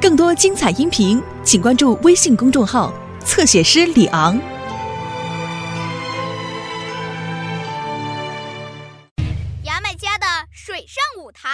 [0.00, 2.92] 更多精彩音频，请关注微信公众号
[3.24, 4.38] “侧写师李昂”。
[9.64, 11.48] 牙买加的水上舞台。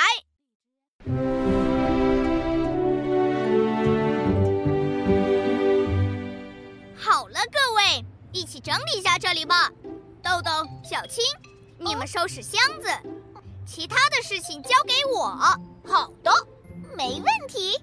[6.96, 9.70] 好了，各位，一起整理一下这里吧。
[10.22, 10.50] 豆豆、
[10.82, 11.24] 小青，
[11.78, 12.88] 你们收拾箱子，
[13.64, 15.26] 其他的事情交给我。
[15.86, 16.30] 好的，
[17.00, 17.80] 没问题。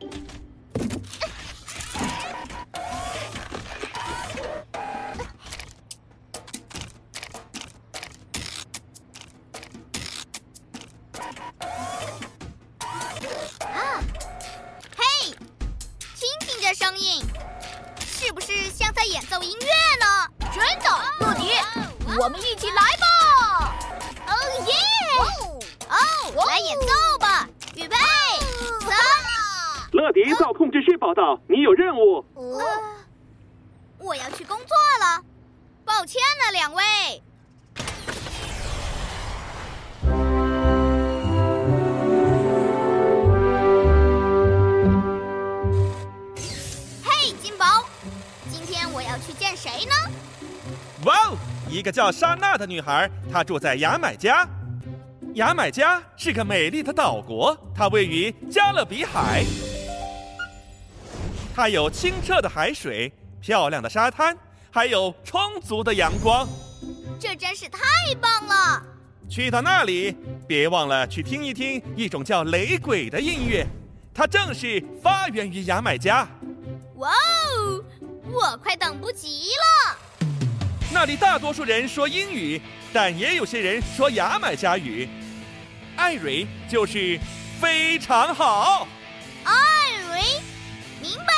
[13.59, 13.99] 啊，
[14.95, 15.33] 嘿，
[16.13, 17.25] 听听这声音，
[18.05, 19.65] 是不是像在演奏音乐
[19.99, 20.29] 呢？
[20.53, 20.91] 真的，
[21.21, 21.49] 乐迪，
[22.19, 23.73] 我们一起来吧！
[24.27, 24.33] 哦
[24.67, 24.73] 耶！
[25.89, 25.95] 哦，
[26.45, 27.16] 来演奏！
[30.07, 32.23] 乐迪到控制室报道，你有任务。
[32.33, 32.63] 呃，
[33.99, 34.67] 我要去工作
[35.01, 35.21] 了，
[35.83, 36.83] 抱歉了，两位。
[47.03, 47.83] 嘿，金宝，
[48.49, 49.91] 今天我要去见谁呢？
[51.03, 51.37] 哇哦，
[51.69, 54.47] 一个叫莎娜的女孩，她住在牙买加。
[55.33, 59.43] 牙买加是个美丽的岛国，它位于加勒比海。
[61.57, 64.37] 它有清澈的海水、漂亮的沙滩，
[64.69, 66.47] 还有充足的阳光。
[67.19, 67.79] 这真是太
[68.21, 68.83] 棒了！
[69.27, 70.15] 去到那里，
[70.47, 73.65] 别忘了去听一听一种叫雷鬼的音乐，
[74.13, 76.27] 它正是发源于牙买加。
[76.97, 77.83] 哇哦，
[78.31, 79.97] 我快等不及了！
[80.93, 82.61] 那里大多数人说英语，
[82.93, 85.09] 但也有些人说牙买加语。
[85.95, 87.19] 艾瑞就是
[87.59, 88.87] 非常好。
[89.43, 89.53] 艾
[90.07, 90.21] 瑞，
[91.01, 91.33] 明白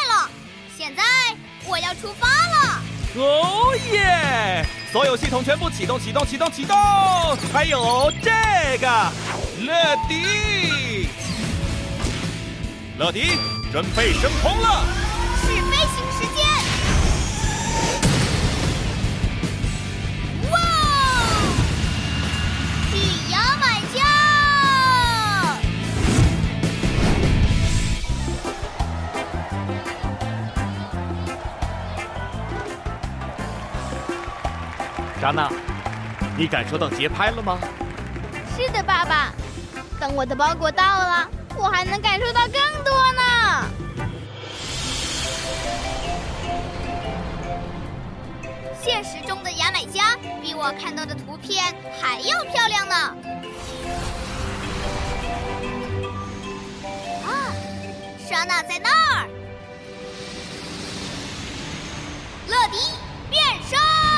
[1.70, 2.82] 我要出发了。
[3.16, 4.66] 哦耶！
[4.92, 6.76] 所有系统全部启动，启动，启动，启动！
[7.54, 8.32] 还有这
[8.80, 8.88] 个，
[9.62, 11.08] 乐迪，
[12.98, 13.38] 乐迪，
[13.72, 15.09] 准备升空了。
[35.20, 35.52] 莎娜，
[36.38, 37.60] 你感受到节拍了吗？
[38.56, 39.34] 是的，爸爸。
[40.00, 42.54] 等我的包裹到了，我还能感受到更
[42.86, 43.22] 多呢。
[48.82, 52.96] 现实中的牙买加比我看到的图片还要漂亮呢。
[57.28, 57.52] 啊，
[58.26, 59.28] 莎娜在那儿。
[62.48, 62.78] 乐迪
[63.30, 64.09] 变身。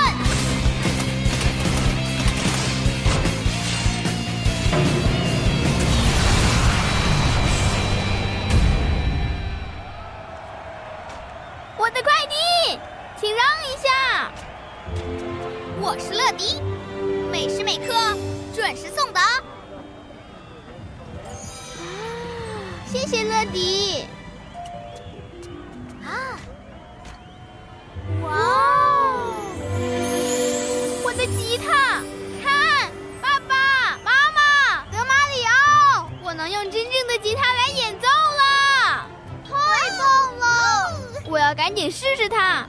[41.81, 42.67] 我要赶紧试试它。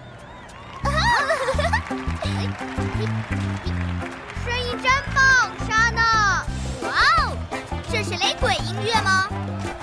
[4.43, 6.43] 声音真棒，莎娜！
[6.81, 7.37] 哇哦，
[7.91, 9.28] 这是雷鬼音乐吗？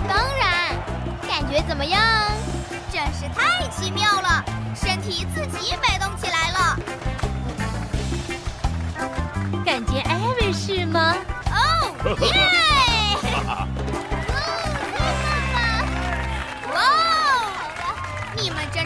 [0.08, 0.76] 当然，
[1.28, 2.02] 感觉怎么样？
[2.92, 4.44] 真是太奇妙了，
[4.76, 5.99] 身体自己摆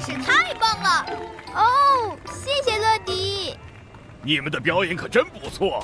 [0.05, 1.05] 是太棒了！
[1.55, 3.57] 哦，谢谢乐迪。
[4.21, 5.81] 你们的表演可真不错。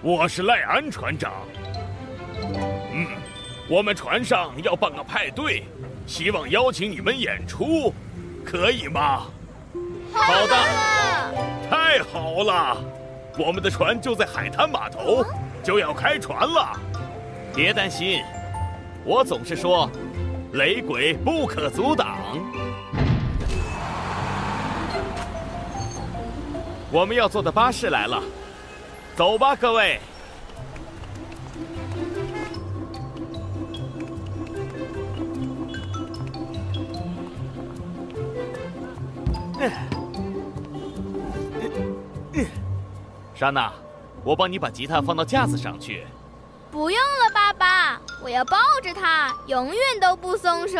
[0.00, 1.32] 我是赖安船长。
[2.92, 3.08] 嗯，
[3.68, 5.64] 我们船上要办个派对，
[6.06, 7.92] 希望邀请你们演出，
[8.46, 9.26] 可以吗？
[10.12, 10.56] 好的，
[11.68, 12.76] 太好了！
[13.36, 15.24] 我们的船就在海滩码头，
[15.64, 16.78] 就要开船了。
[17.56, 18.22] 别担心，
[19.04, 19.90] 我总是说，
[20.52, 22.16] 雷鬼不可阻挡。
[26.92, 28.20] 我们要坐的巴士来了，
[29.14, 30.00] 走吧，各位。
[43.34, 43.72] 莎娜，
[44.24, 46.04] 我帮你把吉他放到架子上去。
[46.72, 50.78] 不用了，爸爸，我要抱着它，永远都不松手。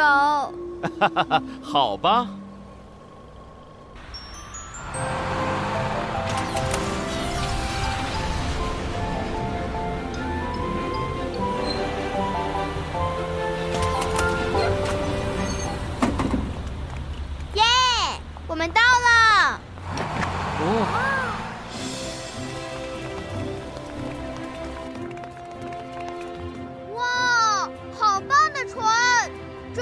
[1.62, 2.28] 好吧。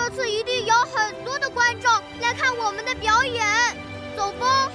[0.08, 3.44] 这次一定有很多的观众来看我们的表演，
[4.16, 4.72] 走吧！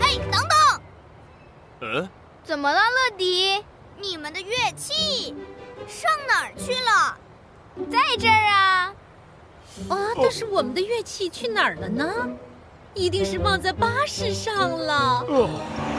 [0.00, 0.80] 哎，等等！
[1.82, 2.08] 嗯？
[2.42, 3.62] 怎么了，乐迪？
[4.00, 5.34] 你们的乐器
[5.86, 7.18] 上哪儿去了？
[7.90, 8.94] 在这儿啊！
[9.90, 12.30] 啊，但是我们的乐器去哪儿了呢？
[12.94, 15.22] 一定是忘在巴士上了。
[15.28, 15.91] 他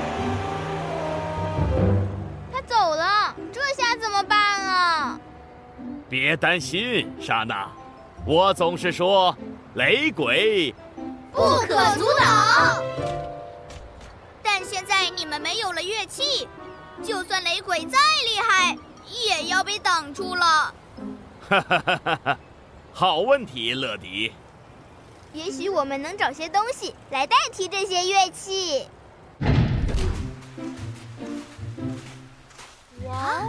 [6.13, 7.67] 别担心，莎娜，
[8.23, 9.35] 我总是说，
[9.73, 10.71] 雷鬼
[11.31, 12.83] 不可阻挡。
[14.43, 16.47] 但现在你们没有了乐器，
[17.03, 18.77] 就算雷鬼再厉害，
[19.25, 20.45] 也要被挡住了。
[21.49, 22.39] 哈哈哈哈哈！
[22.93, 24.31] 好问题，乐迪。
[25.33, 28.87] 也许我们能找些东西来代替这些乐器。
[33.07, 33.41] 哇，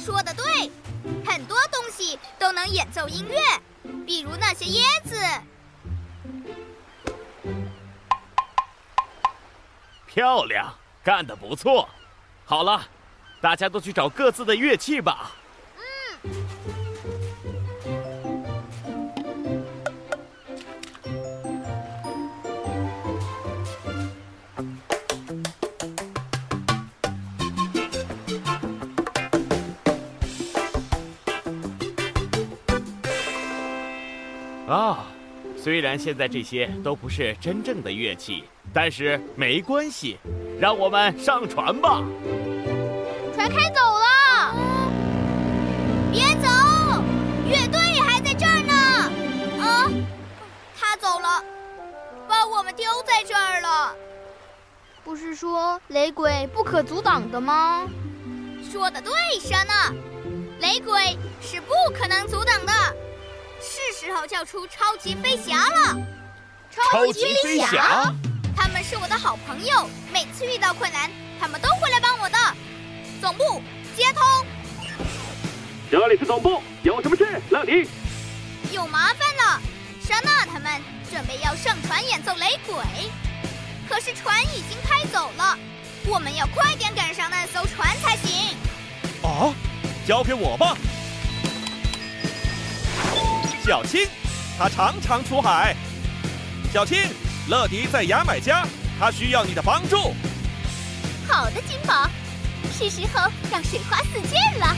[0.00, 0.70] 说的对，
[1.26, 3.38] 很多东西都能演奏音乐，
[4.06, 5.14] 比如那些椰子。
[10.06, 10.74] 漂亮，
[11.04, 11.86] 干得不错。
[12.46, 12.88] 好了，
[13.42, 15.32] 大家都去找各自的乐器吧。
[34.70, 35.04] 啊，
[35.56, 40.16] 虽然现在这些都不是真正的乐器，但是没关系，
[40.60, 42.00] 让我们上船吧。
[43.34, 44.54] 船开走了，
[46.12, 46.46] 别走，
[47.48, 48.72] 乐队还在这儿呢。
[49.60, 49.90] 啊，
[50.78, 51.42] 他走了，
[52.28, 53.92] 把我们丢在这儿了。
[55.02, 57.88] 不是说雷鬼不可阻挡的吗？
[58.70, 59.92] 说的对，莎娜，
[60.60, 62.72] 雷鬼是不可能阻挡的。
[64.00, 65.94] 是时候叫出超级飞侠了！
[66.70, 68.10] 超级飞侠，
[68.56, 72.38] 他们是我的好朋友，每次遇到困难，他们都会来帮我的。
[73.20, 73.62] 总部
[73.94, 74.24] 接通，
[75.90, 77.38] 这里是总部，有什么事？
[77.50, 77.86] 乐迪，
[78.72, 79.60] 有麻烦了，
[80.02, 80.80] 莎娜他们
[81.10, 82.82] 准备要上船演奏雷鬼，
[83.86, 85.58] 可是船已经开走了，
[86.06, 88.56] 我们要快点赶上那艘船才行。
[89.22, 89.52] 啊，
[90.06, 90.74] 交给我吧。
[93.70, 94.04] 小青，
[94.58, 95.76] 他常常出海。
[96.72, 96.98] 小青，
[97.48, 98.66] 乐迪在牙买加，
[98.98, 100.12] 他需要你的帮助。
[101.28, 102.10] 好的，金宝，
[102.76, 104.76] 是时候让水花四溅了。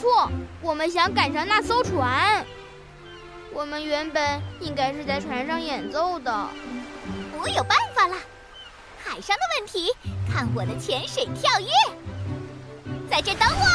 [0.00, 0.30] 错，
[0.62, 2.44] 我们想赶上那艘船。
[3.52, 6.48] 我们原本应该是在船上演奏的。
[7.38, 8.16] 我有办法了，
[9.04, 9.92] 海上的问题，
[10.32, 11.68] 看我的潜水跳跃。
[13.10, 13.66] 在这等我。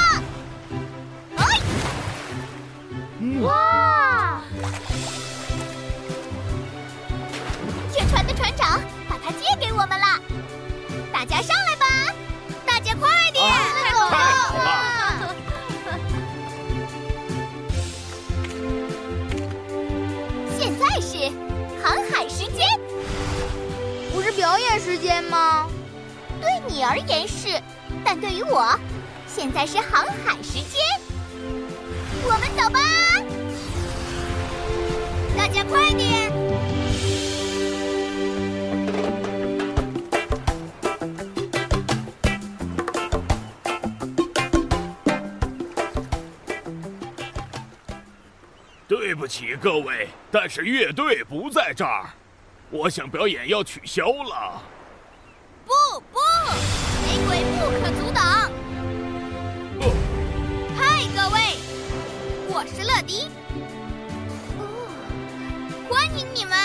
[1.37, 1.59] 哎！
[3.41, 4.41] 哇！
[7.93, 10.19] 这船的船长把它借给我们了，
[11.13, 11.74] 大家上来
[24.55, 25.67] 表演时间吗？
[26.39, 27.61] 对你而言是，
[28.05, 28.65] 但对于我，
[29.27, 30.81] 现在是航海时间。
[32.23, 32.79] 我们走吧！
[35.35, 36.31] 大家快点！
[48.87, 52.09] 对不起各位，但是乐队不在这儿，
[52.71, 54.61] 我想表演要取消了。
[55.65, 55.71] 不
[56.11, 56.19] 不，
[57.05, 58.49] 雷鬼不可阻挡。
[59.81, 59.93] 哦，
[60.75, 61.57] 嗨，各位，
[62.49, 63.29] 我是乐迪。
[64.57, 64.61] 哦，
[65.89, 66.57] 欢迎你们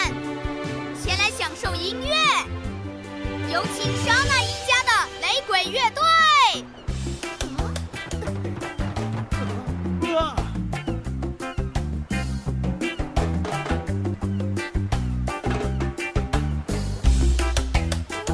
[1.01, 2.17] 前来享受音乐。
[3.53, 4.91] 有请莎娜一家的
[5.21, 6.03] 雷鬼乐队。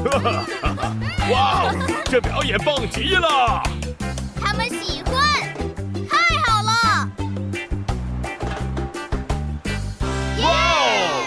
[1.31, 3.61] 哇哦，这表演棒极了！
[4.39, 5.13] 他们喜欢，
[6.07, 7.09] 太好了！
[10.41, 10.45] 哇
[10.79, 11.23] 哦！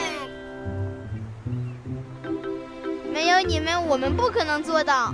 [3.13, 5.13] 没有你们，我们不可能做到。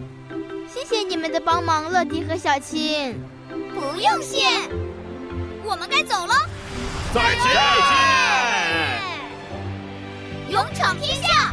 [0.73, 3.21] 谢谢你们的帮忙，乐迪和小青。
[3.75, 4.47] 不用谢，
[5.65, 6.35] 我们该走了。
[7.13, 7.51] 再见！
[10.51, 11.53] 勇闯天下！